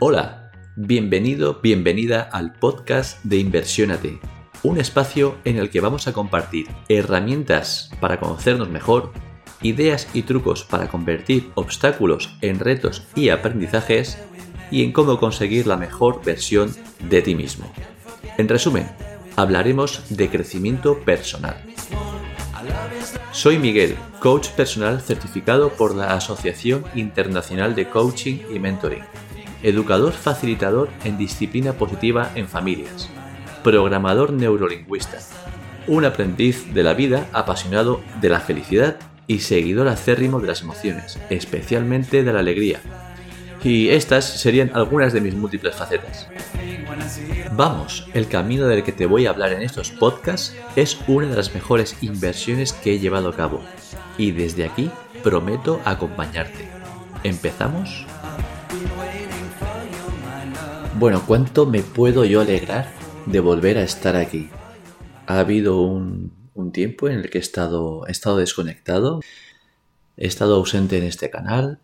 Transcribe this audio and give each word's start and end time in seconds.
Hola, 0.00 0.52
bienvenido, 0.76 1.58
bienvenida 1.60 2.22
al 2.22 2.52
podcast 2.52 3.20
de 3.24 3.38
Inversiónate, 3.38 4.20
un 4.62 4.78
espacio 4.78 5.38
en 5.44 5.56
el 5.56 5.70
que 5.70 5.80
vamos 5.80 6.06
a 6.06 6.12
compartir 6.12 6.68
herramientas 6.88 7.90
para 8.00 8.20
conocernos 8.20 8.68
mejor, 8.68 9.10
ideas 9.60 10.06
y 10.14 10.22
trucos 10.22 10.62
para 10.62 10.86
convertir 10.86 11.50
obstáculos 11.56 12.32
en 12.42 12.60
retos 12.60 13.08
y 13.16 13.30
aprendizajes 13.30 14.18
y 14.70 14.84
en 14.84 14.92
cómo 14.92 15.18
conseguir 15.18 15.66
la 15.66 15.76
mejor 15.76 16.24
versión 16.24 16.72
de 17.00 17.20
ti 17.20 17.34
mismo. 17.34 17.68
En 18.36 18.46
resumen, 18.46 18.88
hablaremos 19.34 20.04
de 20.10 20.28
crecimiento 20.28 21.00
personal. 21.00 21.56
Soy 23.32 23.58
Miguel, 23.58 23.96
coach 24.20 24.50
personal 24.50 25.00
certificado 25.00 25.70
por 25.70 25.96
la 25.96 26.14
Asociación 26.14 26.84
Internacional 26.94 27.74
de 27.74 27.88
Coaching 27.88 28.38
y 28.54 28.60
Mentoring 28.60 29.02
educador 29.62 30.12
facilitador 30.12 30.88
en 31.04 31.18
disciplina 31.18 31.72
positiva 31.72 32.30
en 32.34 32.48
familias, 32.48 33.08
programador 33.62 34.32
neurolingüista, 34.32 35.18
un 35.86 36.04
aprendiz 36.04 36.72
de 36.74 36.82
la 36.82 36.94
vida 36.94 37.26
apasionado 37.32 38.00
de 38.20 38.28
la 38.28 38.40
felicidad 38.40 38.96
y 39.26 39.40
seguidor 39.40 39.88
acérrimo 39.88 40.40
de 40.40 40.48
las 40.48 40.62
emociones, 40.62 41.18
especialmente 41.30 42.24
de 42.24 42.32
la 42.32 42.40
alegría. 42.40 42.80
Y 43.62 43.88
estas 43.88 44.24
serían 44.24 44.70
algunas 44.74 45.12
de 45.12 45.20
mis 45.20 45.34
múltiples 45.34 45.74
facetas. 45.74 46.28
Vamos, 47.52 48.06
el 48.14 48.28
camino 48.28 48.66
del 48.66 48.84
que 48.84 48.92
te 48.92 49.06
voy 49.06 49.26
a 49.26 49.30
hablar 49.30 49.52
en 49.52 49.62
estos 49.62 49.90
podcasts 49.90 50.54
es 50.76 50.98
una 51.08 51.26
de 51.26 51.36
las 51.36 51.54
mejores 51.54 51.96
inversiones 52.02 52.72
que 52.72 52.94
he 52.94 52.98
llevado 52.98 53.30
a 53.30 53.36
cabo. 53.36 53.62
Y 54.16 54.30
desde 54.30 54.64
aquí 54.64 54.90
prometo 55.22 55.80
acompañarte. 55.84 56.68
¿Empezamos? 57.24 58.06
Bueno, 60.98 61.22
¿cuánto 61.24 61.64
me 61.64 61.82
puedo 61.82 62.24
yo 62.24 62.40
alegrar 62.40 62.92
de 63.26 63.38
volver 63.38 63.78
a 63.78 63.84
estar 63.84 64.16
aquí? 64.16 64.48
Ha 65.28 65.38
habido 65.38 65.80
un, 65.80 66.32
tiempo 66.72 67.06
en 67.06 67.20
el 67.20 67.30
que 67.30 67.38
he 67.38 67.40
estado, 67.40 68.04
he 68.08 68.10
estado 68.10 68.38
desconectado, 68.38 69.20
he 70.16 70.26
estado 70.26 70.56
ausente 70.56 70.98
en 70.98 71.04
este 71.04 71.30
canal 71.30 71.78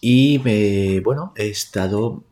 y 0.00 0.40
me, 0.44 1.00
bueno, 1.00 1.32
he 1.34 1.48
estado, 1.48 2.22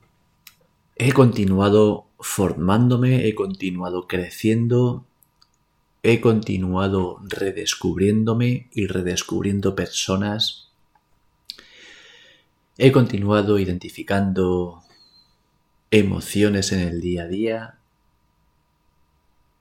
he 0.95 1.11
continuado 1.11 2.07
formándome, 2.21 3.27
he 3.27 3.35
continuado 3.35 4.07
creciendo, 4.07 5.05
he 6.05 6.21
continuado 6.21 7.19
redescubriéndome 7.25 8.69
y 8.73 8.87
redescubriendo 8.87 9.75
personas, 9.75 10.69
he 12.79 12.93
continuado 12.93 13.59
identificando 13.59 14.85
emociones 15.91 16.73
en 16.73 16.81
el 16.81 17.01
día 17.01 17.25
a 17.25 17.29
día. 17.29 17.75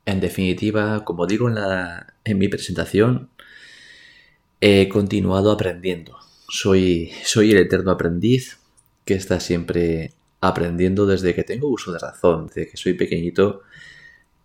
En 0.05 0.19
definitiva, 0.19 1.03
como 1.05 1.27
digo 1.27 1.47
en, 1.47 1.55
la, 1.55 2.13
en 2.23 2.37
mi 2.37 2.47
presentación, 2.47 3.29
he 4.61 4.89
continuado 4.89 5.51
aprendiendo. 5.51 6.17
Soy, 6.47 7.11
soy 7.23 7.51
el 7.51 7.57
eterno 7.57 7.91
aprendiz 7.91 8.59
que 9.05 9.13
está 9.13 9.39
siempre 9.39 10.13
aprendiendo 10.41 11.05
desde 11.05 11.35
que 11.35 11.43
tengo 11.43 11.67
uso 11.67 11.91
de 11.91 11.99
razón, 11.99 12.47
desde 12.47 12.69
que 12.69 12.77
soy 12.77 12.93
pequeñito, 12.93 13.61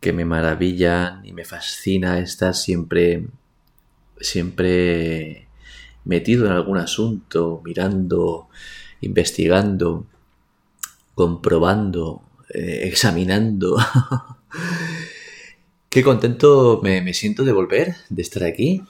que 0.01 0.13
me 0.13 0.25
maravilla 0.25 1.21
y 1.25 1.33
me 1.33 1.45
fascina 1.45 2.19
estar 2.19 2.55
siempre, 2.55 3.27
siempre 4.21 5.49
metido 6.05 6.47
en 6.47 6.53
algún 6.53 6.79
asunto, 6.79 7.63
mirando, 7.65 8.49
investigando 9.01 10.07
comprobando, 11.15 12.23
eh, 12.53 12.83
examinando. 12.85 13.77
Qué 15.89 16.03
contento 16.03 16.81
me, 16.83 17.15
siento 17.15 17.45
de 17.45 17.53
volver, 17.53 17.95
de 18.09 18.23
estar 18.23 18.45
aquí. 18.45 18.83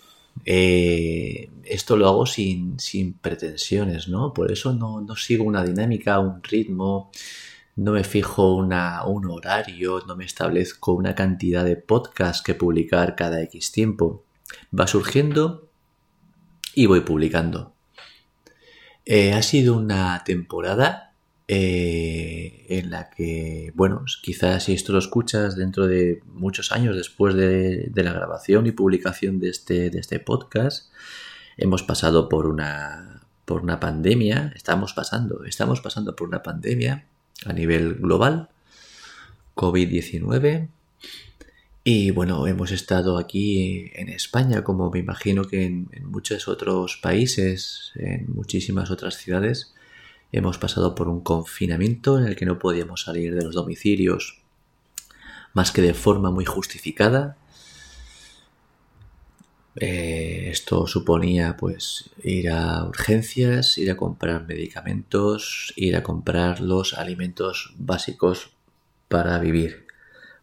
Eh, 0.46 1.50
esto 1.64 1.96
lo 1.96 2.08
hago 2.08 2.26
sin, 2.26 2.78
pretensiones, 3.20 4.08
¿no? 4.08 4.32
Por 4.32 4.50
eso 4.50 4.72
no, 4.72 5.06
sigo 5.16 5.44
una 5.44 5.64
dinámica, 5.64 6.18
un 6.18 6.42
ritmo, 6.42 7.10
no 7.76 7.92
me 7.92 8.04
fijo 8.04 8.54
una, 8.54 9.04
un 9.04 9.30
horario, 9.30 10.02
no 10.06 10.16
me 10.16 10.24
establezco 10.24 10.92
una 10.92 11.14
cantidad 11.14 11.64
de 11.64 11.76
podcasts 11.76 12.42
que 12.42 12.54
publicar 12.54 13.16
cada 13.16 13.42
X 13.42 13.72
tiempo. 13.72 14.24
Va 14.78 14.86
surgiendo 14.86 15.68
y 16.74 16.86
voy 16.86 17.00
publicando. 17.00 17.74
Eh, 19.04 19.34
ha 19.34 19.42
sido 19.42 19.76
una 19.76 20.22
temporada 20.24 21.13
eh, 21.46 22.64
en 22.70 22.90
la 22.90 23.10
que, 23.10 23.70
bueno, 23.74 24.04
quizás 24.22 24.64
si 24.64 24.72
esto 24.72 24.92
lo 24.92 24.98
escuchas 24.98 25.56
dentro 25.56 25.86
de 25.86 26.22
muchos 26.26 26.72
años 26.72 26.96
después 26.96 27.34
de, 27.34 27.90
la 27.94 28.12
grabación 28.14 28.66
y 28.66 28.72
publicación 28.72 29.40
de 29.40 29.50
este, 29.50 29.90
de 29.90 29.98
este 29.98 30.20
podcast, 30.20 30.90
hemos 31.58 31.82
pasado 31.82 32.30
por 32.30 32.46
una, 32.46 33.20
por 33.44 33.62
una 33.62 33.78
pandemia, 33.78 34.52
estamos 34.56 34.94
pasando, 34.94 35.44
estamos 35.44 35.82
pasando 35.82 36.16
por 36.16 36.28
una 36.28 36.42
pandemia 36.42 37.04
a 37.44 37.52
nivel 37.52 37.96
global, 37.96 38.48
COVID-19, 39.54 40.68
y 41.86 42.10
bueno, 42.10 42.46
hemos 42.46 42.72
estado 42.72 43.18
aquí 43.18 43.90
en 43.94 44.08
España, 44.08 44.64
como 44.64 44.90
me 44.90 45.00
imagino 45.00 45.44
que 45.44 45.64
en 45.66 45.90
muchos 46.06 46.48
otros 46.48 46.98
países, 47.02 47.92
en 47.96 48.32
muchísimas 48.32 48.90
otras 48.90 49.18
ciudades, 49.18 49.74
Hemos 50.36 50.58
pasado 50.58 50.96
por 50.96 51.06
un 51.06 51.20
confinamiento 51.20 52.18
en 52.18 52.26
el 52.26 52.34
que 52.34 52.44
no 52.44 52.58
podíamos 52.58 53.02
salir 53.02 53.36
de 53.36 53.44
los 53.44 53.54
domicilios 53.54 54.42
más 55.52 55.70
que 55.70 55.80
de 55.80 55.94
forma 55.94 56.32
muy 56.32 56.44
justificada. 56.44 57.36
Eh, 59.76 60.48
esto 60.50 60.88
suponía 60.88 61.56
pues 61.56 62.10
ir 62.24 62.50
a 62.50 62.82
urgencias, 62.84 63.78
ir 63.78 63.92
a 63.92 63.96
comprar 63.96 64.44
medicamentos, 64.44 65.72
ir 65.76 65.94
a 65.94 66.02
comprar 66.02 66.58
los 66.58 66.94
alimentos 66.94 67.72
básicos 67.78 68.50
para 69.06 69.38
vivir. 69.38 69.86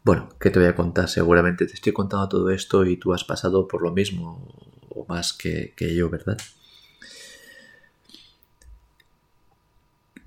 Bueno, 0.06 0.30
¿qué 0.40 0.52
te 0.52 0.60
voy 0.60 0.70
a 0.70 0.76
contar? 0.76 1.10
Seguramente 1.10 1.66
te 1.66 1.74
estoy 1.74 1.92
contando 1.92 2.30
todo 2.30 2.50
esto 2.50 2.86
y 2.86 2.96
tú 2.96 3.14
has 3.14 3.26
pasado 3.26 3.68
por 3.68 3.82
lo 3.82 3.92
mismo 3.92 4.48
o 4.88 5.06
más 5.10 5.34
que, 5.34 5.74
que 5.76 5.94
yo, 5.94 6.10
¿verdad? 6.10 6.38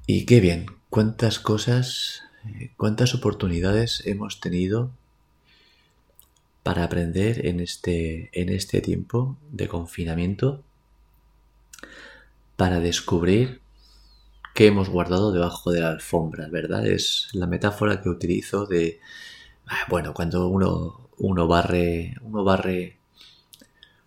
Y 0.07 0.27
qué 0.27 0.41
bien, 0.41 0.67
cuántas 0.91 1.39
cosas, 1.39 2.25
eh, 2.45 2.73
cuántas 2.77 3.15
oportunidades 3.15 4.03
hemos 4.05 4.39
tenido 4.39 4.91
para 6.63 6.85
aprender 6.85 7.47
en 7.47 7.59
este, 7.59 8.29
en 8.39 8.51
este 8.51 8.83
tiempo 8.83 9.39
de 9.51 9.67
confinamiento, 9.67 10.63
para 12.57 12.81
descubrir 12.81 13.63
qué 14.55 14.67
hemos 14.67 14.91
guardado 14.91 15.33
debajo 15.33 15.73
de 15.73 15.81
la 15.81 15.89
alfombra, 15.89 16.49
¿verdad? 16.51 16.87
Es 16.87 17.31
la 17.33 17.47
metáfora 17.47 18.03
que 18.03 18.11
utilizo 18.11 18.67
de, 18.67 19.01
ah, 19.67 19.87
bueno, 19.89 20.13
cuando 20.13 20.49
uno, 20.49 21.09
uno 21.17 21.49
barre, 21.49 22.15
uno 22.21 22.45
barre 22.45 22.99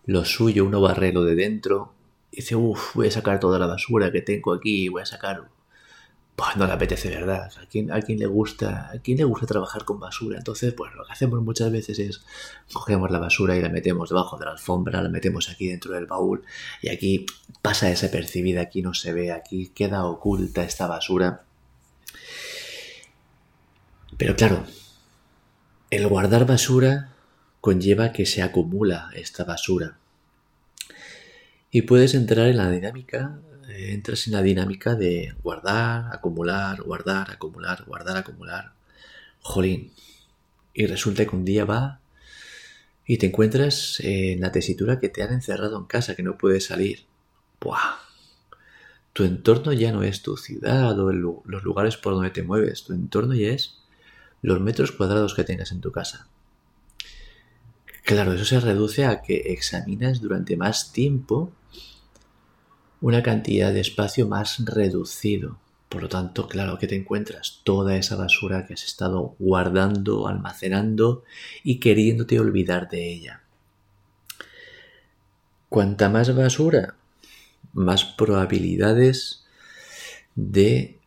lo 0.06 0.24
suyo, 0.24 0.64
uno 0.64 0.80
barre 0.80 1.12
lo 1.12 1.24
de 1.24 1.34
dentro, 1.34 1.92
y 2.30 2.36
dice, 2.36 2.54
uff, 2.54 2.94
voy 2.94 3.08
a 3.08 3.10
sacar 3.10 3.40
toda 3.40 3.58
la 3.58 3.66
basura 3.66 4.12
que 4.12 4.22
tengo 4.22 4.52
aquí, 4.52 4.88
voy 4.88 5.02
a 5.02 5.06
sacar 5.06 5.57
pues 6.38 6.56
no 6.56 6.68
le 6.68 6.72
apetece, 6.72 7.10
¿verdad? 7.10 7.50
¿A 7.60 7.66
quién, 7.66 7.90
a 7.90 8.00
quién 8.00 8.20
le 8.20 8.26
gusta, 8.26 8.92
a 8.94 9.00
quién 9.00 9.18
le 9.18 9.24
gusta 9.24 9.44
trabajar 9.44 9.84
con 9.84 9.98
basura? 9.98 10.38
Entonces, 10.38 10.72
pues 10.72 10.94
lo 10.94 11.04
que 11.04 11.10
hacemos 11.10 11.42
muchas 11.42 11.72
veces 11.72 11.98
es 11.98 12.24
cogemos 12.72 13.10
la 13.10 13.18
basura 13.18 13.56
y 13.56 13.60
la 13.60 13.68
metemos 13.68 14.10
debajo 14.10 14.38
de 14.38 14.44
la 14.44 14.52
alfombra, 14.52 15.02
la 15.02 15.08
metemos 15.08 15.50
aquí 15.50 15.66
dentro 15.66 15.94
del 15.94 16.06
baúl 16.06 16.44
y 16.80 16.90
aquí 16.90 17.26
pasa 17.60 17.88
desapercibida, 17.88 18.60
aquí 18.60 18.82
no 18.82 18.94
se 18.94 19.12
ve, 19.12 19.32
aquí 19.32 19.72
queda 19.74 20.04
oculta 20.04 20.62
esta 20.62 20.86
basura. 20.86 21.42
Pero 24.16 24.36
claro, 24.36 24.64
el 25.90 26.06
guardar 26.06 26.46
basura 26.46 27.16
conlleva 27.60 28.12
que 28.12 28.26
se 28.26 28.42
acumula 28.42 29.10
esta 29.16 29.42
basura. 29.42 29.98
Y 31.72 31.82
puedes 31.82 32.14
entrar 32.14 32.46
en 32.46 32.58
la 32.58 32.70
dinámica 32.70 33.40
entras 33.78 34.26
en 34.26 34.34
la 34.34 34.42
dinámica 34.42 34.94
de 34.94 35.34
guardar, 35.42 36.14
acumular, 36.14 36.82
guardar, 36.82 37.30
acumular, 37.30 37.84
guardar, 37.84 38.16
acumular. 38.16 38.72
Jolín. 39.40 39.92
Y 40.74 40.86
resulta 40.86 41.24
que 41.24 41.36
un 41.36 41.44
día 41.44 41.64
va 41.64 42.00
y 43.06 43.18
te 43.18 43.26
encuentras 43.26 44.00
en 44.00 44.40
la 44.40 44.52
tesitura 44.52 44.98
que 44.98 45.08
te 45.08 45.22
han 45.22 45.32
encerrado 45.32 45.78
en 45.78 45.86
casa, 45.86 46.14
que 46.14 46.22
no 46.22 46.36
puedes 46.36 46.66
salir. 46.66 47.06
¡Buah! 47.60 47.96
Tu 49.12 49.24
entorno 49.24 49.72
ya 49.72 49.92
no 49.92 50.02
es 50.02 50.22
tu 50.22 50.36
ciudad 50.36 50.98
o 50.98 51.10
los 51.10 51.62
lugares 51.64 51.96
por 51.96 52.14
donde 52.14 52.30
te 52.30 52.42
mueves. 52.42 52.84
Tu 52.84 52.92
entorno 52.92 53.34
ya 53.34 53.48
es 53.48 53.78
los 54.42 54.60
metros 54.60 54.92
cuadrados 54.92 55.34
que 55.34 55.44
tengas 55.44 55.72
en 55.72 55.80
tu 55.80 55.90
casa. 55.90 56.28
Claro, 58.04 58.32
eso 58.32 58.44
se 58.44 58.60
reduce 58.60 59.04
a 59.04 59.22
que 59.22 59.52
examinas 59.52 60.20
durante 60.20 60.56
más 60.56 60.92
tiempo 60.92 61.52
una 63.00 63.22
cantidad 63.22 63.72
de 63.72 63.80
espacio 63.80 64.26
más 64.26 64.64
reducido. 64.64 65.58
Por 65.88 66.02
lo 66.02 66.08
tanto, 66.08 66.48
claro 66.48 66.78
que 66.78 66.86
te 66.86 66.96
encuentras 66.96 67.60
toda 67.64 67.96
esa 67.96 68.16
basura 68.16 68.66
que 68.66 68.74
has 68.74 68.84
estado 68.84 69.36
guardando, 69.38 70.28
almacenando 70.28 71.24
y 71.64 71.80
queriéndote 71.80 72.38
olvidar 72.38 72.90
de 72.90 73.10
ella. 73.10 73.42
Cuanta 75.68 76.08
más 76.08 76.34
basura, 76.34 76.96
más 77.72 78.04
probabilidades 78.04 79.44
de 80.34 80.98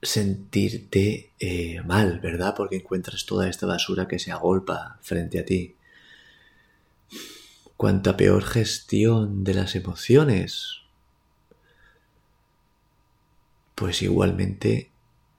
sentirte 0.00 1.32
eh, 1.38 1.82
mal, 1.84 2.20
¿verdad? 2.20 2.54
Porque 2.56 2.76
encuentras 2.76 3.26
toda 3.26 3.48
esta 3.48 3.66
basura 3.66 4.08
que 4.08 4.18
se 4.18 4.32
agolpa 4.32 4.98
frente 5.02 5.38
a 5.38 5.44
ti. 5.44 5.76
Cuanta 7.76 8.16
peor 8.16 8.44
gestión 8.44 9.44
de 9.44 9.54
las 9.54 9.74
emociones, 9.74 10.83
pues 13.74 14.02
igualmente 14.02 14.90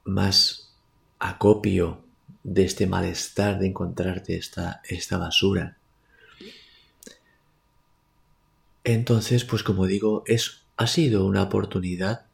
más 0.04 0.74
acopio 1.20 2.04
de 2.44 2.66
este 2.66 2.86
malestar 2.88 3.60
de 3.60 3.68
encontrarte 3.68 4.38
esta, 4.38 4.82
esta 4.88 5.18
basura. 5.18 5.78
Entonces, 8.84 9.46
pues 9.46 9.64
como 9.64 9.88
digo, 9.88 10.24
es, 10.28 10.62
ha 10.78 10.86
sido 10.86 11.26
una 11.26 11.42
oportunidad 11.42 12.28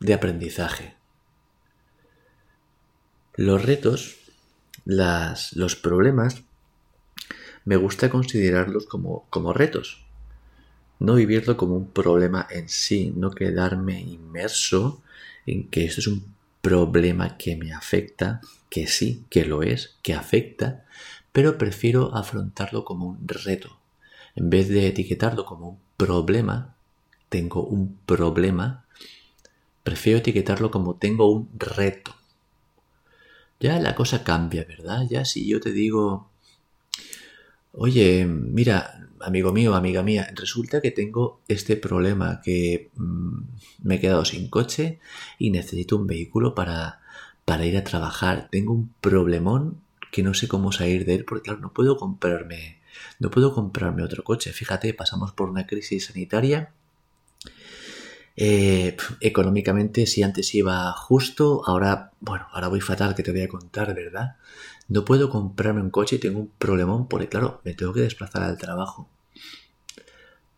de 0.00 0.14
aprendizaje. 0.14 0.96
Los 3.34 3.64
retos, 3.64 4.16
las, 4.84 5.52
los 5.52 5.76
problemas, 5.76 6.42
me 7.64 7.76
gusta 7.76 8.10
considerarlos 8.10 8.86
como, 8.86 9.26
como 9.30 9.52
retos. 9.52 10.04
No 11.02 11.16
vivirlo 11.16 11.56
como 11.56 11.74
un 11.74 11.88
problema 11.88 12.46
en 12.48 12.68
sí, 12.68 13.12
no 13.16 13.32
quedarme 13.32 14.00
inmerso 14.00 15.02
en 15.46 15.68
que 15.68 15.84
esto 15.84 16.00
es 16.00 16.06
un 16.06 16.32
problema 16.60 17.36
que 17.36 17.56
me 17.56 17.72
afecta, 17.72 18.40
que 18.70 18.86
sí, 18.86 19.24
que 19.28 19.44
lo 19.44 19.64
es, 19.64 19.96
que 20.02 20.14
afecta, 20.14 20.84
pero 21.32 21.58
prefiero 21.58 22.14
afrontarlo 22.14 22.84
como 22.84 23.06
un 23.08 23.26
reto. 23.26 23.80
En 24.36 24.48
vez 24.48 24.68
de 24.68 24.86
etiquetarlo 24.86 25.44
como 25.44 25.70
un 25.70 25.78
problema, 25.96 26.76
tengo 27.28 27.64
un 27.64 27.98
problema, 28.06 28.84
prefiero 29.82 30.20
etiquetarlo 30.20 30.70
como 30.70 30.94
tengo 30.94 31.32
un 31.32 31.48
reto. 31.58 32.14
Ya 33.58 33.80
la 33.80 33.96
cosa 33.96 34.22
cambia, 34.22 34.64
¿verdad? 34.64 35.02
Ya 35.10 35.24
si 35.24 35.48
yo 35.48 35.58
te 35.58 35.72
digo, 35.72 36.30
oye, 37.72 38.24
mira, 38.24 39.08
amigo 39.22 39.52
mío, 39.52 39.74
amiga 39.74 40.02
mía, 40.02 40.28
resulta 40.34 40.80
que 40.80 40.90
tengo 40.90 41.40
este 41.48 41.76
problema, 41.76 42.40
que 42.42 42.90
mm, 42.96 43.40
me 43.82 43.96
he 43.96 44.00
quedado 44.00 44.24
sin 44.24 44.48
coche 44.48 45.00
y 45.38 45.50
necesito 45.50 45.96
un 45.96 46.06
vehículo 46.06 46.54
para, 46.54 47.00
para 47.44 47.66
ir 47.66 47.76
a 47.76 47.84
trabajar. 47.84 48.48
Tengo 48.50 48.72
un 48.72 48.92
problemón 49.00 49.80
que 50.10 50.22
no 50.22 50.34
sé 50.34 50.48
cómo 50.48 50.72
salir 50.72 51.04
de 51.04 51.14
él 51.14 51.24
porque 51.24 51.44
claro, 51.44 51.60
no 51.60 51.72
puedo 51.72 51.96
comprarme, 51.96 52.80
no 53.18 53.30
puedo 53.30 53.54
comprarme 53.54 54.02
otro 54.02 54.24
coche. 54.24 54.52
Fíjate, 54.52 54.94
pasamos 54.94 55.32
por 55.32 55.48
una 55.48 55.66
crisis 55.66 56.06
sanitaria. 56.06 56.72
Eh, 58.36 58.96
económicamente, 59.20 60.06
si 60.06 60.22
antes 60.22 60.54
iba 60.54 60.92
justo, 60.92 61.62
ahora, 61.66 62.12
bueno, 62.20 62.46
ahora 62.52 62.68
voy 62.68 62.80
fatal 62.80 63.14
que 63.14 63.22
te 63.22 63.32
voy 63.32 63.42
a 63.42 63.48
contar, 63.48 63.94
¿verdad? 63.94 64.36
No 64.88 65.04
puedo 65.04 65.30
comprarme 65.30 65.82
un 65.82 65.90
coche 65.90 66.18
tengo 66.18 66.40
un 66.40 66.50
problemón 66.58 67.08
porque, 67.08 67.28
claro, 67.28 67.60
me 67.64 67.74
tengo 67.74 67.92
que 67.92 68.00
desplazar 68.00 68.42
al 68.42 68.58
trabajo. 68.58 69.08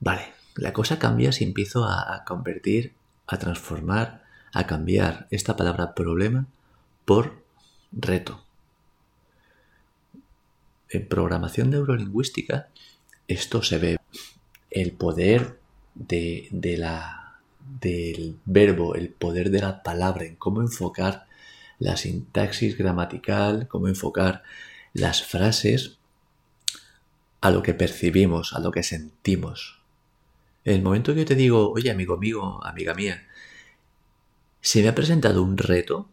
Vale, 0.01 0.33
la 0.57 0.73
cosa 0.73 0.99
cambia 0.99 1.33
si 1.33 1.45
empiezo 1.45 1.85
a, 1.85 2.25
convertir, 2.25 2.95
a 3.27 3.39
transformar, 3.39 4.25
a 4.53 4.67
cambiar 4.67 5.27
esta 5.31 5.57
palabra 5.57 5.95
problema 5.95 6.47
por 7.05 7.43
reto. 7.93 8.45
En 10.89 11.09
programación 11.09 11.71
neurolingüística 11.71 12.69
esto 13.27 13.63
se 13.63 13.79
ve. 13.79 13.97
El 14.71 14.93
poder 14.93 15.59
de, 15.95 16.49
de 16.51 16.77
la, 16.77 17.24
del 17.81 18.39
verbo, 18.45 18.95
el 18.95 19.09
poder 19.11 19.51
de 19.51 19.61
la 19.61 19.83
palabra, 19.83 20.25
en 20.25 20.37
cómo 20.37 20.61
enfocar 20.61 21.27
la 21.79 21.97
sintaxis 21.97 22.77
gramatical, 22.79 23.69
cómo 23.69 23.89
enfocar 23.89 24.43
las 24.93 25.25
frases 25.25 25.99
a 27.41 27.51
lo 27.51 27.63
que 27.63 27.75
percibimos, 27.75 28.55
a 28.55 28.61
lo 28.61 28.71
que 28.71 28.83
sentimos. 28.83 29.81
En 30.65 30.77
el 30.77 30.83
momento 30.83 31.13
que 31.13 31.21
yo 31.21 31.27
te 31.27 31.35
digo, 31.35 31.71
oye 31.73 31.91
amigo 31.91 32.17
mío, 32.17 32.65
amiga 32.65 32.95
mía, 32.95 33.27
se 34.61 34.83
me 34.83 34.89
ha 34.89 34.95
presentado 34.95 35.43
un 35.43 35.59
reto 35.59 36.09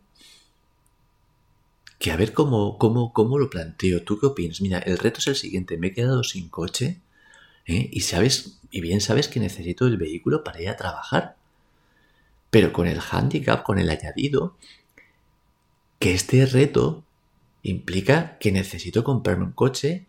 que 2.00 2.12
a 2.12 2.18
ver 2.18 2.34
cómo, 2.34 2.78
cómo, 2.78 3.14
cómo 3.14 3.38
lo 3.38 3.50
planteo. 3.50 4.02
¿Tú 4.02 4.20
qué 4.20 4.26
opinas? 4.26 4.60
Mira, 4.60 4.80
el 4.80 4.98
reto 4.98 5.20
es 5.20 5.28
el 5.28 5.36
siguiente, 5.36 5.78
me 5.78 5.88
he 5.88 5.94
quedado 5.94 6.24
sin 6.24 6.50
coche 6.50 7.00
¿eh? 7.66 7.90
y 7.92 8.02
sabes, 8.02 8.60
y 8.72 8.82
bien 8.82 9.02
sabes 9.02 9.28
que 9.28 9.40
necesito 9.40 9.88
el 9.88 9.98
vehículo 9.98 10.44
para 10.44 10.62
ir 10.62 10.70
a 10.70 10.78
trabajar. 10.78 11.38
Pero 12.52 12.72
con 12.72 12.88
el 12.88 13.00
handicap, 13.00 13.64
con 13.64 13.80
el 13.80 13.90
añadido, 13.90 14.56
que 15.98 16.14
este 16.14 16.46
reto 16.46 17.04
implica 17.64 18.38
que 18.38 18.52
necesito 18.52 19.04
comprarme 19.04 19.46
un 19.46 19.52
coche 19.54 20.06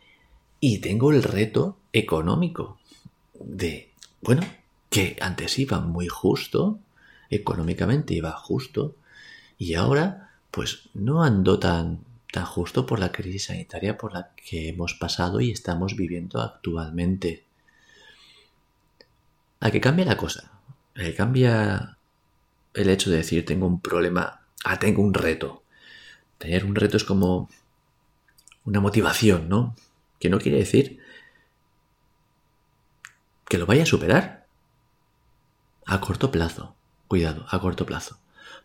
y 0.61 0.79
tengo 0.79 1.13
el 1.13 1.23
reto 1.23 1.79
económico 1.93 2.79
de, 3.35 3.91
bueno, 4.21 4.43
que 4.91 5.17
antes 5.21 5.59
iba 5.59 5.81
muy 5.81 6.09
justo, 6.09 6.79
económicamente 7.31 8.15
iba 8.15 8.33
justo, 8.33 8.95
y 9.59 9.75
ahora 9.75 10.31
pues 10.51 10.89
no 10.95 11.23
ando 11.23 11.59
tan, 11.59 12.01
tan 12.31 12.45
justo 12.45 12.87
por 12.87 12.99
la 12.99 13.11
crisis 13.11 13.45
sanitaria 13.47 13.97
por 13.97 14.13
la 14.13 14.31
que 14.37 14.69
hemos 14.69 14.95
pasado 14.95 15.41
y 15.41 15.51
estamos 15.51 15.97
viviendo 15.97 16.41
actualmente. 16.41 17.45
¿A 19.61 19.71
qué 19.71 19.81
cambia 19.81 20.05
la 20.05 20.17
cosa? 20.17 20.51
¿A 20.95 21.01
qué 21.01 21.15
cambia 21.15 21.97
el 22.75 22.89
hecho 22.89 23.11
de 23.11 23.19
decir 23.19 23.45
tengo 23.45 23.67
un 23.67 23.81
problema? 23.81 24.43
Ah, 24.65 24.79
tengo 24.79 25.03
un 25.03 25.15
reto. 25.15 25.63
Tener 26.39 26.65
un 26.65 26.75
reto 26.75 26.97
es 26.97 27.05
como 27.05 27.49
una 28.65 28.81
motivación, 28.81 29.49
¿no? 29.49 29.77
Que 30.19 30.31
no 30.31 30.39
quiere 30.39 30.59
decir 30.59 30.99
que 33.49 33.59
lo 33.59 33.67
vaya 33.67 33.83
a 33.83 33.87
superar. 33.87 34.47
A 35.85 36.01
corto 36.01 36.31
plazo. 36.31 36.75
Cuidado, 37.09 37.45
a 37.51 37.61
corto 37.61 37.85
plazo. 37.85 38.19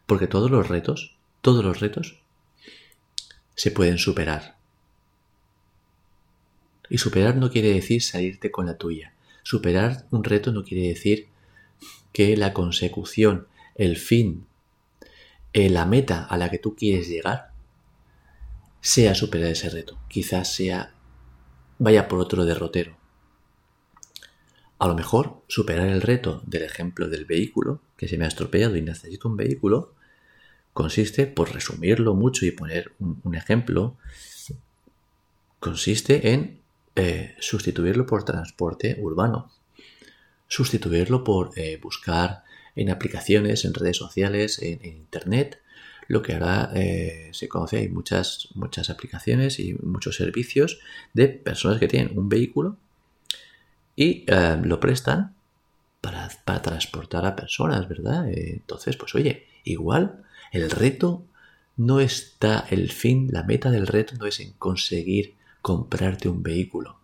Porque 0.05 0.27
todos 0.27 0.49
los 0.49 0.69
retos, 0.69 1.17
todos 1.41 1.63
los 1.63 1.79
retos 1.79 2.21
se 3.55 3.71
pueden 3.71 3.97
superar. 3.97 4.55
Y 6.89 6.99
superar 6.99 7.35
no 7.35 7.49
quiere 7.51 7.73
decir 7.73 8.01
salirte 8.01 8.51
con 8.51 8.65
la 8.65 8.77
tuya. 8.77 9.13
Superar 9.43 10.05
un 10.11 10.23
reto 10.23 10.51
no 10.51 10.63
quiere 10.63 10.87
decir 10.87 11.27
que 12.13 12.37
la 12.37 12.53
consecución, 12.53 13.47
el 13.77 13.97
fin, 13.97 14.47
eh, 15.53 15.69
la 15.69 15.85
meta 15.85 16.25
a 16.25 16.37
la 16.37 16.49
que 16.49 16.59
tú 16.59 16.75
quieres 16.75 17.07
llegar 17.07 17.51
sea 18.81 19.15
superar 19.15 19.51
ese 19.51 19.69
reto. 19.69 19.99
Quizás 20.07 20.53
sea 20.53 20.93
vaya 21.79 22.07
por 22.07 22.19
otro 22.19 22.45
derrotero. 22.45 22.97
A 24.79 24.87
lo 24.87 24.95
mejor 24.95 25.41
superar 25.47 25.87
el 25.87 26.01
reto 26.01 26.41
del 26.45 26.63
ejemplo 26.63 27.07
del 27.07 27.25
vehículo, 27.25 27.81
que 27.97 28.07
se 28.07 28.17
me 28.17 28.25
ha 28.25 28.27
estropeado 28.27 28.75
y 28.75 28.81
necesito 28.81 29.27
un 29.27 29.37
vehículo, 29.37 29.93
consiste, 30.73 31.25
por 31.25 31.51
resumirlo 31.51 32.13
mucho 32.13 32.45
y 32.45 32.51
poner 32.51 32.91
un, 32.99 33.33
ejemplo, 33.33 33.97
consiste 35.59 36.33
en 36.33 36.61
eh, 36.95 37.35
sustituirlo 37.39 38.05
por 38.05 38.23
transporte 38.23 38.95
urbano, 38.99 39.51
sustituirlo 40.47 41.23
por 41.23 41.51
eh, 41.55 41.79
buscar 41.81 42.43
en 42.77 42.89
aplicaciones, 42.91 43.65
en 43.65 43.73
redes 43.73 43.97
sociales, 43.97 44.59
en 44.61 44.85
Internet, 44.85 45.59
lo 46.07 46.21
que 46.21 46.33
ahora 46.33 46.71
eh, 46.75 47.29
se 47.33 47.49
conoce, 47.49 47.77
hay 47.77 47.89
muchas, 47.89 48.49
muchas 48.53 48.89
aplicaciones 48.89 49.59
y 49.59 49.73
muchos 49.73 50.15
servicios 50.15 50.79
de 51.13 51.27
personas 51.27 51.79
que 51.79 51.87
tienen 51.87 52.17
un 52.17 52.29
vehículo 52.29 52.77
y 53.95 54.23
eh, 54.27 54.61
lo 54.63 54.79
prestan 54.79 55.35
para, 55.99 56.29
transportar 56.61 57.25
a 57.25 57.35
personas, 57.35 57.89
¿verdad? 57.89 58.29
Eh, 58.29 58.53
entonces, 58.53 58.95
pues 58.95 59.15
oye, 59.15 59.47
igual 59.63 60.23
el 60.51 60.69
reto 60.69 61.25
no 61.75 61.99
está, 61.99 62.65
el 62.69 62.91
fin, 62.91 63.29
la 63.31 63.43
meta 63.43 63.71
del 63.71 63.87
reto 63.87 64.15
no 64.17 64.27
es 64.27 64.39
en 64.39 64.53
conseguir 64.53 65.35
comprarte 65.61 66.29
un 66.29 66.43
vehículo. 66.43 66.99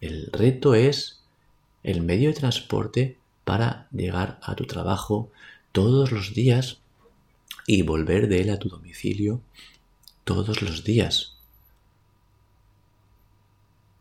El 0.00 0.30
reto 0.32 0.74
es 0.74 1.20
el 1.82 2.00
medio 2.02 2.28
de 2.28 2.34
transporte 2.34 3.18
para 3.44 3.88
llegar 3.92 4.38
a 4.42 4.54
tu 4.54 4.66
trabajo 4.66 5.30
todos 5.72 6.12
los 6.12 6.34
días 6.34 6.78
y 7.66 7.82
volver 7.82 8.28
de 8.28 8.42
él 8.42 8.50
a 8.50 8.58
tu 8.58 8.68
domicilio 8.68 9.40
todos 10.24 10.62
los 10.62 10.84
días. 10.84 11.36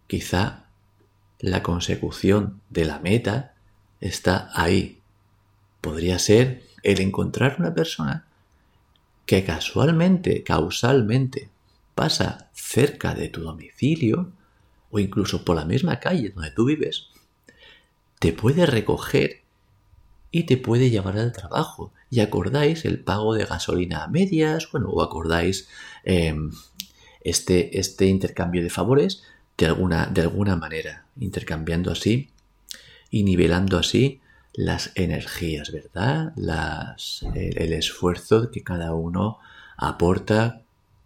Quizá 0.07 0.65
la 1.39 1.63
consecución 1.63 2.62
de 2.69 2.86
la 2.86 3.00
meta 3.00 3.55
está 4.00 4.50
ahí. 4.53 5.00
Podría 5.79 6.19
ser 6.19 6.63
el 6.83 7.00
encontrar 7.00 7.55
una 7.60 7.74
persona 7.74 8.25
que 9.25 9.43
casualmente, 9.43 10.43
causalmente, 10.43 11.50
pasa 11.95 12.50
cerca 12.53 13.13
de 13.13 13.29
tu 13.29 13.41
domicilio 13.41 14.31
o 14.91 15.00
incluso 15.00 15.45
por 15.45 15.55
la 15.55 15.65
misma 15.65 16.00
calle 16.00 16.29
donde 16.29 16.51
tú 16.51 16.65
vives, 16.65 17.07
te 18.22 18.34
puede 18.34 18.68
recoger 18.68 19.42
y 20.30 20.44
te 20.44 20.56
puede 20.56 20.92
llevar 20.92 21.18
al 21.18 21.32
trabajo. 21.32 21.92
Y 22.12 22.20
acordáis 22.20 22.86
el 22.86 23.00
pago 23.00 23.34
de 23.34 23.46
gasolina 23.46 24.04
a 24.04 24.08
medias, 24.08 24.70
bueno, 24.72 24.90
o 24.90 25.01
acordáis 25.01 25.68
em, 26.04 26.51
este, 27.24 27.80
este 27.80 28.06
intercambio 28.06 28.62
de 28.62 28.70
favores 28.70 29.24
de 29.58 29.66
alguna, 29.66 30.06
de 30.06 30.22
alguna 30.22 30.56
manera, 30.56 31.08
intercambiando 31.20 31.92
así 31.92 32.30
y 33.10 33.24
nivelando 33.24 33.80
así 33.80 34.22
las 34.54 34.92
energías, 34.94 35.72
¿verdad? 35.72 36.34
El, 37.34 37.74
esfuerzo 37.74 38.51
que 38.51 38.62
cada 38.62 38.94
uno 38.94 39.40
aporta 39.78 40.62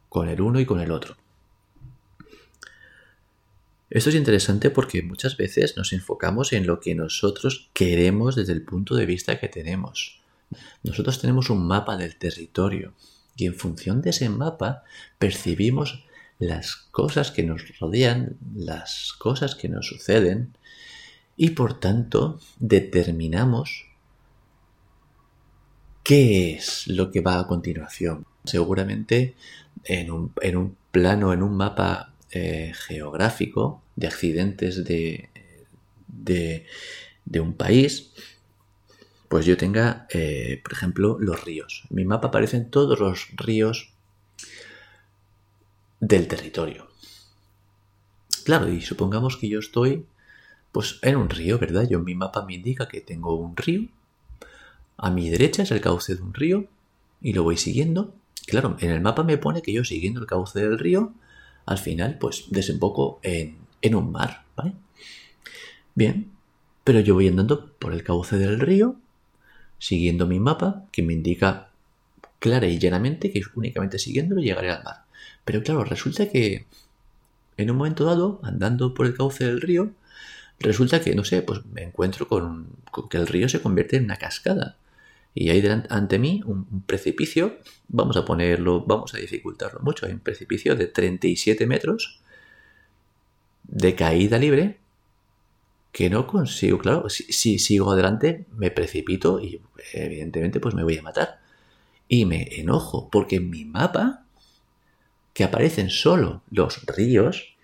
con 0.09 0.27
el 0.27 0.41
uno 0.41 0.59
y 0.59 0.65
con 0.65 0.81
el 0.81 0.91
otro. 0.91 1.15
Esto 3.95 4.09
es 4.09 4.17
interesante 4.17 4.71
porque 4.71 5.01
muchas 5.03 5.37
veces 5.37 5.77
nos 5.77 5.93
enfocamos 5.93 6.51
en 6.51 6.67
lo 6.67 6.81
que 6.81 6.95
nosotros 6.95 7.69
queremos 7.71 8.35
desde 8.35 8.51
el 8.51 8.61
punto 8.61 8.93
de 8.93 9.05
vista 9.05 9.39
que 9.39 9.47
tenemos. 9.47 10.19
Nosotros 10.83 11.21
tenemos 11.21 11.49
un 11.49 11.65
mapa 11.65 11.95
del 11.95 12.17
territorio 12.17 12.93
y 13.37 13.45
en 13.45 13.55
función 13.55 14.01
de 14.01 14.09
ese 14.09 14.27
mapa 14.27 14.83
percibimos 15.17 16.03
las 16.39 16.75
cosas 16.75 17.31
que 17.31 17.43
nos 17.43 17.79
rodean, 17.79 18.35
las 18.53 19.13
cosas 19.13 19.55
que 19.55 19.69
nos 19.69 19.87
suceden 19.87 20.57
y 21.37 21.51
por 21.51 21.79
tanto 21.79 22.41
determinamos 22.59 23.85
qué 26.03 26.53
es 26.55 26.85
lo 26.87 27.11
que 27.11 27.21
va 27.21 27.39
a 27.39 27.47
continuación. 27.47 28.25
Seguramente 28.43 29.35
en 29.85 30.11
un, 30.11 30.33
plano, 30.91 31.31
en 31.31 31.43
un 31.43 31.55
mapa 31.55 32.13
eh, 32.31 32.73
geográfico 32.75 33.83
de 33.95 34.07
accidentes 34.07 34.83
de, 34.83 35.29
de, 36.07 37.39
un 37.39 37.53
país, 37.53 38.11
pues 39.29 39.45
yo 39.45 39.57
tenga, 39.57 40.07
eh, 40.11 40.61
por 40.63 40.73
ejemplo, 40.73 41.17
los 41.19 41.43
ríos. 41.43 41.83
En 41.89 41.95
mi 41.97 42.05
mapa 42.05 42.27
aparecen 42.27 42.69
todos 42.69 42.99
los 42.99 43.27
ríos 43.35 43.91
del 45.99 46.27
territorio. 46.27 46.87
Claro, 48.43 48.71
y 48.71 48.81
supongamos 48.81 49.37
que 49.37 49.49
yo 49.49 49.59
estoy 49.59 50.05
pues 50.71 50.99
en 51.03 51.15
un 51.15 51.29
río, 51.29 51.57
¿verdad? 51.57 51.87
Yo 51.89 51.99
en 51.99 52.03
mi 52.03 52.15
mapa 52.15 52.45
me 52.45 52.53
indica 52.53 52.87
que 52.87 52.99
tengo 53.01 53.35
un 53.35 53.55
río. 53.55 53.87
A 54.97 55.09
mi 55.09 55.29
derecha 55.29 55.63
es 55.63 55.71
el 55.71 55.81
cauce 55.81 56.15
de 56.15 56.21
un 56.21 56.33
río 56.33 56.67
y 57.21 57.33
lo 57.33 57.43
voy 57.43 57.57
siguiendo. 57.57 58.13
Claro, 58.45 58.75
en 58.79 58.91
el 58.91 59.01
mapa 59.01 59.23
me 59.23 59.37
pone 59.37 59.61
que 59.61 59.73
yo 59.73 59.83
siguiendo 59.83 60.19
el 60.19 60.27
cauce 60.27 60.59
del 60.59 60.77
río, 60.77 61.13
al 61.65 61.77
final 61.77 62.17
pues 62.19 62.45
desemboco 62.49 63.19
en, 63.23 63.64
en 63.85 63.95
un 63.95 64.11
mar, 64.11 64.43
¿vale? 64.55 64.73
Bien, 65.93 66.31
pero 66.83 66.99
yo 66.99 67.13
voy 67.13 67.27
andando 67.27 67.73
por 67.77 67.93
el 67.93 68.03
cauce 68.03 68.37
del 68.37 68.59
río, 68.59 68.95
siguiendo 69.77 70.27
mi 70.27 70.39
mapa, 70.39 70.85
que 70.91 71.03
me 71.03 71.13
indica 71.13 71.69
clara 72.39 72.67
y 72.67 72.79
llanamente 72.79 73.31
que 73.31 73.41
únicamente 73.55 73.99
siguiéndolo 73.99 74.41
llegaré 74.41 74.71
al 74.71 74.83
mar. 74.83 75.03
Pero 75.45 75.61
claro, 75.63 75.83
resulta 75.83 76.29
que 76.29 76.65
en 77.57 77.71
un 77.71 77.77
momento 77.77 78.05
dado, 78.05 78.39
andando 78.43 78.93
por 78.93 79.05
el 79.05 79.15
cauce 79.15 79.45
del 79.45 79.61
río, 79.61 79.91
resulta 80.59 81.01
que, 81.01 81.15
no 81.15 81.23
sé, 81.23 81.41
pues 81.41 81.65
me 81.65 81.83
encuentro 81.83 82.27
con, 82.27 82.67
que 83.09 83.17
el 83.17 83.27
río 83.27 83.47
se 83.49 83.61
convierte 83.61 83.97
en 83.97 84.05
una 84.05 84.17
cascada. 84.17 84.77
Y 85.33 85.49
hay 85.49 85.65
ante 85.89 86.17
mí 86.17 86.41
un, 86.45 86.83
precipicio, 86.85 87.57
vamos 87.87 88.17
a 88.17 88.25
ponerlo, 88.25 88.81
vamos 88.85 89.13
a 89.13 89.17
dificultarlo 89.17 89.79
mucho, 89.81 90.05
hay 90.05 90.13
un 90.13 90.19
precipicio 90.19 90.75
de 90.75 90.87
37 90.87 91.67
metros 91.67 92.21
de 93.67 93.95
caída 93.95 94.37
libre 94.37 94.79
que 95.91 96.09
no 96.09 96.27
consigo, 96.27 96.77
claro, 96.77 97.09
si, 97.09 97.23
si, 97.31 97.57
sigo 97.57 97.91
adelante 97.91 98.45
me 98.51 98.69
precipito 98.69 99.39
y 99.39 99.61
evidentemente 99.93 100.59
pues 100.59 100.75
me 100.75 100.83
voy 100.83 100.97
a 100.97 101.01
matar. 101.01 101.39
Y 102.07 102.25
me 102.25 102.59
enojo 102.59 103.09
porque 103.09 103.37
en 103.37 103.49
mi 103.49 103.63
mapa 103.65 104.25
que 105.33 105.43
aparecen 105.43 105.89
solo 105.89 106.43
los 106.51 106.85
ríos, 106.85 107.55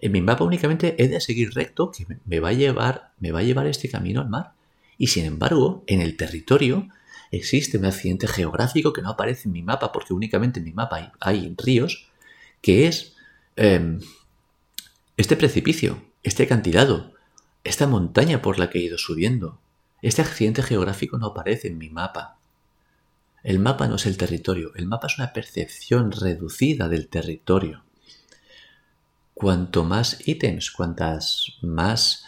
en 0.00 0.12
mi 0.12 0.20
mapa 0.20 0.44
únicamente 0.44 0.96
he 0.98 1.08
de 1.08 1.20
seguir 1.20 1.52
recto 1.54 1.90
que 1.90 2.06
me 2.24 2.40
va 2.40 2.48
a 2.48 2.54
llevar, 2.54 3.12
me 3.20 3.32
va 3.32 3.40
a 3.40 3.44
llevar 3.44 3.66
este 3.66 3.88
camino 3.88 4.20
al 4.20 4.28
mar. 4.28 4.52
Y 4.98 5.06
sin 5.06 5.24
embargo, 5.24 5.82
en 5.86 6.00
el 6.00 6.16
territorio 6.16 6.88
existe 7.30 7.78
un 7.78 7.86
accidente 7.86 8.26
geográfico 8.26 8.92
que 8.92 9.02
no 9.02 9.10
aparece 9.10 9.48
en 9.48 9.52
mi 9.52 9.62
mapa, 9.62 9.92
porque 9.92 10.12
únicamente 10.12 10.58
en 10.58 10.64
mi 10.64 10.72
mapa 10.72 11.12
hay, 11.20 11.54
ríos, 11.56 12.10
que 12.60 12.86
es 12.86 13.14
em, 13.56 14.00
este 15.20 15.36
precipicio, 15.36 16.02
este 16.22 16.44
acantilado, 16.44 17.12
esta 17.62 17.86
montaña 17.86 18.40
por 18.40 18.58
la 18.58 18.70
que 18.70 18.78
he 18.78 18.82
ido 18.82 18.96
subiendo. 18.96 19.60
Este 20.00 20.22
accidente 20.22 20.62
geográfico 20.62 21.18
no 21.18 21.26
aparece 21.26 21.68
en 21.68 21.76
mi 21.76 21.90
mapa. 21.90 22.38
El 23.42 23.58
mapa 23.58 23.86
no 23.86 23.96
es 23.96 24.06
el 24.06 24.16
territorio, 24.16 24.72
el 24.76 24.86
mapa 24.86 25.08
es 25.08 25.18
una 25.18 25.34
percepción 25.34 26.10
reducida 26.10 26.88
del 26.88 27.08
territorio. 27.08 27.84
Cuanto 29.34 29.84
más 29.84 30.26
ítems, 30.26 30.70
cuantas 30.70 31.58
más 31.60 32.24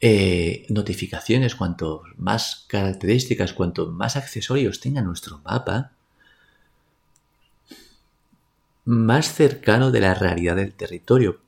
eh, 0.00 0.66
notificaciones, 0.68 1.54
cuanto 1.54 2.02
más 2.16 2.64
características, 2.66 3.52
cuanto 3.52 3.86
más 3.86 4.16
accesorios 4.16 4.80
tenga 4.80 5.00
nuestro 5.00 5.38
mapa, 5.44 5.92
más 8.84 9.32
cercano 9.32 9.92
de 9.92 10.00
la 10.00 10.14
realidad 10.14 10.56
del 10.56 10.74
territorio. 10.74 11.38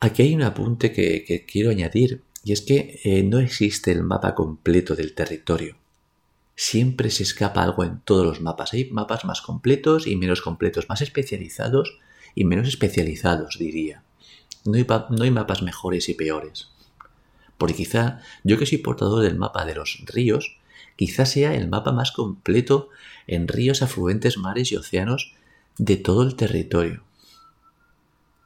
Aquí 0.00 0.22
hay 0.22 0.34
un 0.34 0.42
apunte 0.42 0.92
que, 0.92 1.44
quiero 1.50 1.70
añadir, 1.70 2.22
y 2.44 2.52
es 2.52 2.60
que 2.60 3.00
eh, 3.04 3.22
no 3.22 3.38
existe 3.38 3.90
el 3.92 4.02
mapa 4.02 4.34
completo 4.34 4.94
del 4.94 5.14
territorio 5.14 5.76
siempre 6.58 7.10
se 7.10 7.22
escapa 7.22 7.62
algo 7.62 7.84
en 7.84 8.00
todos 8.00 8.26
los 8.26 8.40
mapas. 8.40 8.72
Hay 8.72 8.90
mapas 8.90 9.24
más 9.24 9.40
completos 9.40 10.08
y 10.08 10.16
menos 10.16 10.42
completos, 10.42 10.88
más 10.88 11.00
especializados 11.00 11.98
y 12.34 12.44
menos 12.44 12.66
especializados, 12.66 13.58
diría. 13.60 14.02
No 14.64 14.74
hay, 14.74 15.30
mapas 15.30 15.62
mejores 15.62 16.08
y 16.08 16.14
peores. 16.14 16.68
Porque 17.58 17.74
quizá 17.74 18.20
yo 18.42 18.58
que 18.58 18.66
soy 18.66 18.78
portador 18.78 19.22
del 19.22 19.38
mapa 19.38 19.64
de 19.64 19.76
los 19.76 20.02
ríos, 20.06 20.56
quizá 20.96 21.26
sea 21.26 21.54
el 21.54 21.68
mapa 21.68 21.92
más 21.92 22.10
completo 22.10 22.88
en 23.28 23.46
ríos, 23.46 23.80
afluentes, 23.80 24.36
mares 24.36 24.72
y 24.72 24.76
océanos 24.76 25.34
de 25.78 25.96
todo 25.96 26.24
el 26.24 26.34
territorio. 26.34 27.04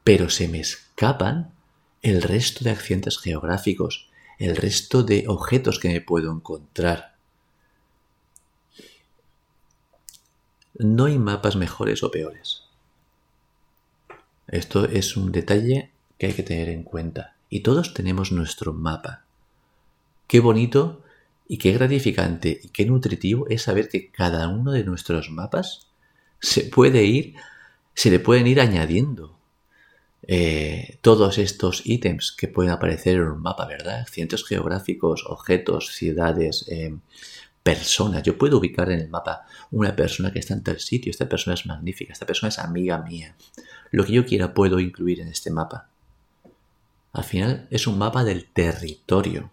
Pero 0.05 0.31
se 0.31 0.49
me 0.49 0.61
escapan 0.61 1.53
el 2.03 2.23
resto 2.23 2.65
de 2.65 2.71
accidentes 2.71 3.19
geográficos, 3.19 4.09
el 4.39 4.57
resto 4.57 5.05
de 5.05 5.25
objetos 5.29 5.79
que 5.79 5.89
me 5.89 6.01
puedo 6.01 6.33
encontrar. 6.33 7.15
No 10.75 11.05
hay 11.05 11.19
mapas 11.19 11.55
mejores 11.55 12.03
o 12.03 12.11
peores. 12.11 12.65
Esto 14.49 14.87
es 14.87 15.17
un 15.17 15.31
detalle 15.31 15.93
que 16.19 16.27
hay 16.27 16.33
que 16.33 16.43
tener 16.43 16.69
en 16.69 16.83
cuenta. 16.83 17.37
Y 17.49 17.61
todos 17.61 17.95
tenemos 17.95 18.33
nuestro 18.33 18.73
mapa. 18.73 19.25
Qué 20.27 20.41
bonito 20.41 21.03
y 21.47 21.59
qué 21.59 21.73
gratificante 21.73 22.61
y 22.63 22.69
qué 22.69 22.87
nutritivo 22.87 23.47
es 23.49 23.63
saber 23.63 23.89
que 23.89 24.11
cada 24.11 24.49
uno 24.49 24.73
de 24.73 24.85
nuestros 24.85 25.31
mapas 25.31 25.89
se 26.41 26.63
puede 26.63 27.05
ir, 27.05 27.35
se 27.95 28.11
le 28.11 28.19
pueden 28.19 28.47
ir 28.47 28.61
añadiendo 28.61 29.37
eh, 30.29 30.99
todos 31.00 31.38
estos 31.38 31.85
ítems 31.85 32.33
que 32.33 32.49
pueden 32.49 32.73
aparecer 32.73 33.17
en 33.17 33.23
un 33.29 33.43
mapa, 33.43 33.67
¿verdad? 33.67 34.07
Cientos 34.09 34.45
geográficos, 34.45 35.25
objetos, 35.26 35.88
ciudades, 35.95 36.64
eh, 36.69 36.97
personas. 37.62 38.23
Yo 38.23 38.38
puedo 38.38 38.59
ubicar 38.59 38.91
en 38.91 39.00
el 39.00 39.09
mapa 39.09 39.47
una 39.71 39.95
persona 39.97 40.33
que 40.33 40.38
está 40.38 40.55
en 40.55 40.62
tal 40.62 40.81
sitio, 40.81 41.11
esta 41.11 41.29
persona 41.29 41.55
es 41.55 41.67
magnífica, 41.67 42.12
esta 42.12 42.26
persona 42.26 42.49
es 42.49 42.59
amiga 42.59 42.99
mía. 42.99 43.35
Lo 43.91 44.05
que 44.05 44.12
yo 44.12 44.26
quiera 44.26 44.55
puedo 44.55 44.81
incluir 44.81 45.21
en 45.21 45.29
este 45.29 45.50
mapa. 45.50 45.88
Al 47.12 47.25
final 47.25 47.67
es 47.71 47.87
un 47.87 47.99
mapa 47.99 48.25
del 48.25 48.47
territorio. 48.47 49.50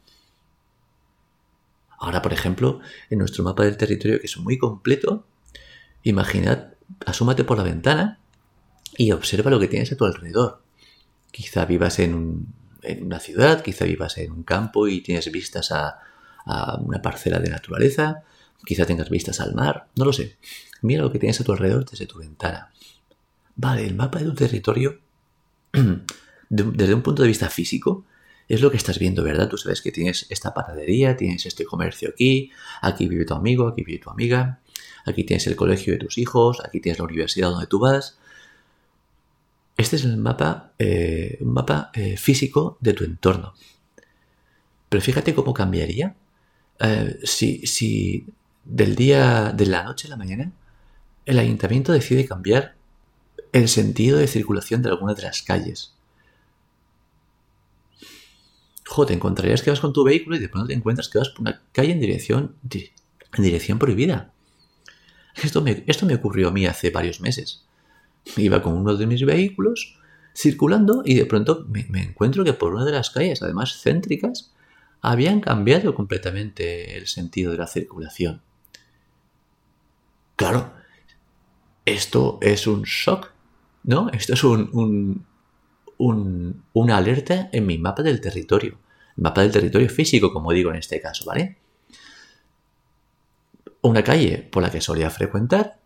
Ahora, 2.00 2.22
por 2.22 2.32
ejemplo, 2.32 2.80
en 3.10 3.20
nuestro 3.20 3.44
mapa 3.44 3.64
del 3.64 3.76
territorio, 3.76 4.20
que 4.20 4.26
es 4.26 4.38
muy 4.38 4.58
completo, 4.58 5.26
imaginad, 6.04 6.70
asúmate 7.06 7.44
por 7.44 7.58
la 7.58 7.64
ventana 7.64 8.20
y 9.00 9.14
observa 9.14 9.50
lo 9.50 9.62
que 9.62 9.70
tienes 9.70 9.90
a 9.94 9.96
tu 9.96 10.04
alrededor. 10.04 10.62
Quizá 11.32 11.64
vivas 11.64 12.00
en, 12.00 12.48
en 12.82 13.06
una 13.06 13.22
ciudad, 13.22 13.64
quizá 13.64 13.86
vivas 13.86 14.18
en 14.18 14.30
un 14.34 14.44
campo 14.44 14.90
y 14.90 15.00
tienes 15.00 15.32
vistas 15.32 15.72
a, 15.72 16.00
a 16.46 16.76
una 16.82 17.02
parcela 17.02 17.40
de 17.40 17.50
naturaleza, 17.50 18.24
quizá 18.66 18.86
tengas 18.86 19.10
vistas 19.10 19.40
al 19.40 19.56
mar, 19.56 19.88
no 19.96 20.04
lo 20.04 20.12
sé. 20.12 20.36
Mira 20.82 21.02
lo 21.02 21.14
que 21.14 21.18
tienes 21.18 21.40
a 21.40 21.46
tu 21.46 21.54
alrededor 21.54 21.90
desde 21.90 22.08
tu 22.08 22.20
ventana. 22.20 22.74
Vale, 23.56 23.86
el 23.86 23.96
mapa 23.96 24.20
de 24.20 24.26
tu 24.26 24.34
territorio, 24.34 25.00
desde 26.50 26.94
un 26.94 27.02
punto 27.02 27.22
de 27.22 27.30
vista 27.30 27.50
físico, 27.50 28.04
es 28.50 28.60
lo 28.60 28.70
que 28.70 28.76
estás 28.76 29.00
viendo, 29.00 29.24
¿verdad? 29.24 29.48
Tú 29.48 29.58
sabes 29.58 29.82
que 29.82 29.94
tienes 29.94 30.26
esta 30.30 30.54
panadería, 30.54 31.16
tienes 31.16 31.46
este 31.46 31.64
comercio 31.64 32.10
aquí, 32.10 32.52
aquí 32.82 33.08
vive 33.08 33.24
tu 33.24 33.34
amigo, 33.34 33.70
aquí 33.70 33.82
vive 33.82 34.00
tu 34.00 34.10
amiga, 34.10 34.60
aquí 35.06 35.24
tienes 35.24 35.48
el 35.48 35.56
colegio 35.56 35.94
de 35.94 36.00
tus 36.00 36.18
hijos, 36.18 36.60
aquí 36.66 36.82
tienes 36.82 37.00
la 37.00 37.06
universidad 37.06 37.50
donde 37.52 37.68
tú 37.68 37.80
vas. 37.80 38.20
Este 39.80 39.96
es 39.96 40.04
el 40.04 40.18
mapa, 40.18 40.74
eh, 40.78 41.38
un 41.40 41.54
mapa 41.54 41.90
eh, 41.94 42.18
físico 42.18 42.78
de 42.82 42.92
tu 42.92 43.06
entorno. 43.06 43.54
Pero 44.90 45.02
fíjate 45.02 45.34
cómo 45.34 45.54
cambiaría 45.54 46.18
eh, 46.82 47.18
si, 47.24 47.66
si 47.66 48.26
del 48.66 48.98
día, 48.98 49.54
de 49.56 49.66
la 49.68 49.86
noche 49.86 50.08
a 50.08 50.10
la 50.10 50.18
mañana, 50.18 50.52
el 51.26 51.40
ayuntamiento 51.40 51.94
decide 51.94 52.28
cambiar 52.28 52.76
el 53.54 53.70
sentido 53.70 54.18
de 54.18 54.28
circulación 54.28 54.82
de 54.82 54.90
alguna 54.90 55.14
de 55.14 55.22
las 55.22 55.44
calles. 55.44 55.94
Jo, 58.86 59.06
te 59.06 59.14
encontrarías 59.14 59.62
que 59.62 59.70
vas 59.70 59.80
con 59.80 59.94
tu 59.94 60.04
vehículo 60.04 60.36
y 60.36 60.40
de 60.40 60.50
pronto 60.50 60.68
te 60.68 60.74
encuentras 60.74 61.08
que 61.08 61.20
vas 61.20 61.30
por 61.30 61.40
una 61.40 61.62
calle 61.72 61.94
en 61.94 62.02
dirección, 62.02 62.54
prohibida. 63.80 64.34
Esto 65.42 65.62
me 65.62 66.16
ocurrió 66.16 66.50
a 66.50 66.52
mí 66.52 66.66
hace 66.66 66.90
varios 66.90 67.22
meses. 67.22 67.64
Iba 68.38 68.62
con 68.62 68.74
uno 68.74 68.96
de 68.96 69.08
mis 69.08 69.26
vehículos 69.26 70.00
circulando 70.36 71.02
y 71.06 71.16
de 71.16 71.26
pronto 71.26 71.66
me, 71.68 71.82
encuentro 72.02 72.44
que 72.44 72.54
por 72.54 72.74
una 72.74 72.86
de 72.86 72.92
las 72.92 73.10
calles, 73.10 73.42
además 73.42 73.82
céntricas, 73.82 74.54
habían 75.02 75.42
cambiado 75.42 75.94
completamente 75.96 76.98
el 76.98 77.08
sentido 77.08 77.52
de 77.52 77.58
la 77.58 77.68
circulación. 77.68 78.42
Claro, 80.36 80.74
esto 81.86 82.38
es 82.42 82.68
un 82.68 82.84
shock, 82.84 83.32
¿no? 83.84 84.10
Esto 84.10 84.34
es 84.34 84.44
un, 84.44 85.26
una 85.98 86.98
alerta 86.98 87.50
en 87.52 87.66
mi 87.66 87.78
mapa 87.78 88.04
del 88.04 88.22
territorio. 88.22 88.78
Mapa 89.18 89.42
del 89.42 89.52
territorio 89.52 89.90
físico, 89.90 90.32
como 90.32 90.54
digo 90.54 90.70
en 90.70 90.78
este 90.78 91.02
caso, 91.02 91.26
¿vale? 91.26 91.58
Una 93.82 94.04
calle 94.04 94.38
por 94.38 94.64
la 94.64 94.72
que 94.72 94.80
solía 94.80 95.10
frecuentar, 95.10 95.79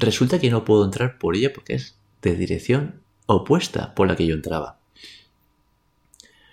resulta 0.00 0.38
que 0.38 0.50
no 0.50 0.64
puedo 0.64 0.84
entrar 0.84 1.18
por 1.18 1.36
ella 1.36 1.52
porque 1.52 1.74
es 1.74 1.96
de 2.22 2.34
dirección 2.34 3.02
opuesta 3.26 3.94
por 3.94 4.08
la 4.08 4.16
que 4.16 4.26
yo 4.26 4.34
entraba. 4.34 4.78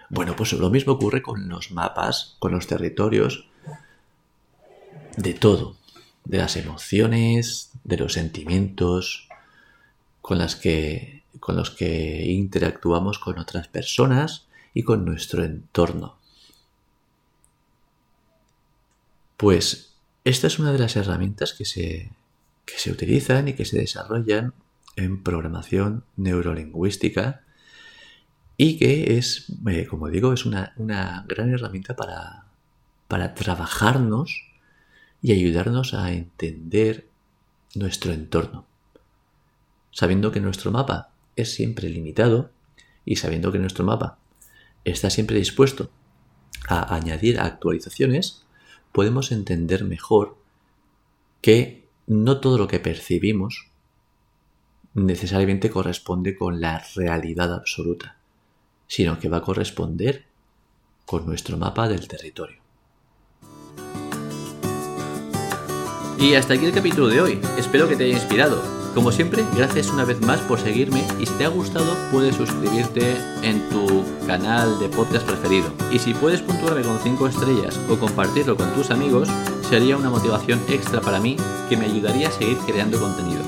Bueno, 0.10 0.36
pues 0.36 0.54
lo 0.54 0.70
mismo 0.70 0.94
ocurre 0.94 1.22
con 1.22 1.50
los 1.50 1.72
mapas, 1.72 2.36
con 2.40 2.52
los 2.52 2.68
territorios, 2.68 3.48
de 5.18 5.34
todo, 5.34 5.76
de 6.24 6.38
las 6.38 6.56
emociones, 6.56 7.72
de 7.84 7.98
los 7.98 8.14
sentimientos 8.14 9.28
con, 10.22 10.38
las 10.38 10.56
que, 10.56 11.24
con 11.40 11.56
los 11.56 11.72
que 11.72 12.26
interactuamos 12.28 13.20
con 13.20 13.40
otras 13.40 13.68
personas 13.68 14.48
y 14.74 14.84
con 14.84 15.04
nuestro 15.04 15.44
entorno. 15.44 16.18
Pues 19.36 19.94
esta 20.24 20.48
es 20.48 20.60
una 20.60 20.72
de 20.72 20.80
las 20.80 20.96
herramientas 20.96 21.54
que 21.54 21.66
se, 21.66 22.12
que 22.68 22.78
se 22.78 22.92
utilizan 22.92 23.48
y 23.48 23.54
que 23.54 23.66
se 23.66 23.80
desarrollan 23.80 24.54
en 24.98 25.24
programación 25.24 26.04
neurolingüística 26.18 27.42
y 28.58 28.78
que 28.78 29.18
es, 29.18 29.54
eh, 29.68 29.86
como 29.86 30.10
digo, 30.10 30.34
es 30.34 30.46
una, 30.46 30.74
gran 31.28 31.50
herramienta 31.54 31.96
para, 31.96 32.46
para 33.08 33.34
trabajarnos 33.34 34.44
y 35.22 35.32
ayudarnos 35.32 35.94
a 35.94 36.12
entender 36.12 37.08
nuestro 37.74 38.12
entorno. 38.12 38.66
Sabiendo 39.92 40.32
que 40.32 40.42
nuestro 40.42 40.72
mapa 40.72 41.12
es 41.36 41.54
siempre 41.54 41.90
limitado 41.90 42.52
y 43.06 43.16
sabiendo 43.16 43.52
que 43.52 43.60
nuestro 43.60 43.86
mapa 43.86 44.18
está 44.84 45.10
siempre 45.10 45.38
dispuesto 45.38 45.90
a 46.68 46.96
añadir 46.96 47.40
actualizaciones, 47.40 48.46
podemos 48.92 49.32
entender 49.32 49.86
mejor 49.86 50.38
que 51.42 51.87
no 52.08 52.40
todo 52.40 52.58
lo 52.58 52.68
que 52.68 52.80
percibimos 52.80 53.68
necesariamente 54.94 55.70
corresponde 55.70 56.36
con 56.36 56.60
la 56.60 56.84
realidad 56.96 57.54
absoluta 57.54 58.18
sino 58.88 59.20
que 59.20 59.30
va 59.30 59.38
a 59.38 59.42
corresponder 59.42 60.26
con 61.06 61.26
nuestro 61.26 61.58
mapa 61.58 61.88
del 61.88 62.08
territorio. 62.08 62.58
Y 66.20 66.34
hasta 66.34 66.56
aquí 66.56 66.66
el 66.66 66.74
capítulo 66.74 67.08
de 67.10 67.22
hoy. 67.22 67.40
Espero 67.58 67.88
que 67.88 67.96
te 67.96 68.06
haya 68.06 68.16
inspirado. 68.16 68.62
Como 68.96 69.12
siempre, 69.12 69.46
gracias 69.56 69.90
una 69.90 70.06
vez 70.06 70.20
más 70.22 70.40
por 70.42 70.60
seguirme 70.60 71.06
y 71.20 71.28
si 71.28 71.34
te 71.36 71.46
ha 71.46 71.50
gustado 71.50 71.94
puedes 72.12 72.36
suscribirte 72.36 73.16
en 73.44 73.70
tu 73.70 74.04
canal 74.26 74.80
de 74.80 74.90
podcast 74.90 75.28
preferido. 75.28 75.72
Y 75.92 76.00
si 76.00 76.16
puedes 76.16 76.42
puntuarme 76.42 76.82
con 76.82 76.98
5 76.98 77.28
estrellas 77.28 77.80
o 77.92 78.00
compartirlo 78.00 78.58
con 78.58 78.74
tus 78.74 78.90
amigos, 78.90 79.30
sería 79.70 79.98
una 79.98 80.10
motivación 80.10 80.62
extra 80.70 81.02
para 81.02 81.20
mí 81.20 81.36
que 81.70 81.76
me 81.76 81.84
ayudaría 81.86 82.30
a 82.30 82.32
seguir 82.32 82.58
creando 82.66 82.98
contenido. 83.00 83.42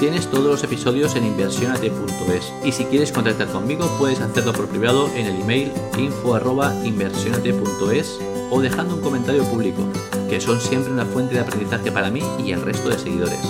Tienes 0.00 0.26
todos 0.28 0.44
los 0.44 0.64
episodios 0.64 1.14
en 1.16 1.24
inversionate.es 1.26 2.52
y 2.64 2.72
si 2.72 2.84
quieres 2.84 3.12
contactar 3.12 3.48
conmigo 3.48 3.90
puedes 3.98 4.20
hacerlo 4.20 4.52
por 4.52 4.68
privado 4.68 5.08
en 5.14 5.26
el 5.26 5.40
email 5.40 5.72
info@inversionate.es 5.98 8.20
o 8.50 8.60
dejando 8.60 8.96
un 8.96 9.00
comentario 9.00 9.44
público, 9.44 9.82
que 10.28 10.40
son 10.40 10.60
siempre 10.60 10.92
una 10.92 11.04
fuente 11.04 11.34
de 11.34 11.40
aprendizaje 11.40 11.92
para 11.92 12.10
mí 12.10 12.22
y 12.44 12.50
el 12.52 12.62
resto 12.62 12.88
de 12.88 12.98
seguidores. 12.98 13.40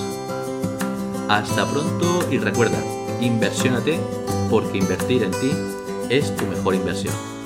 Hasta 1.29 1.67
pronto 1.67 2.27
y 2.31 2.39
recuerda, 2.39 2.79
inversionate 3.21 4.01
porque 4.51 4.79
invertir 4.79 5.23
en 5.23 5.31
ti 5.33 5.53
es 6.09 6.35
tu 6.37 6.47
mejor 6.47 6.75
inversión. 6.75 7.38